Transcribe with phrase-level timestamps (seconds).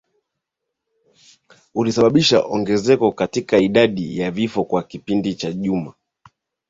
[1.73, 5.93] uliosababisha ongezeko katika idadi ya vifo kwa kipindi cha juma